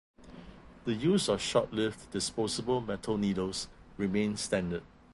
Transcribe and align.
The 0.85 0.93
use 0.95 1.29
of 1.29 1.39
short-lived 1.43 2.09
disposable 2.09 2.81
metal 2.81 3.19
needles 3.19 3.67
remained 3.99 4.39
standard. 4.39 4.81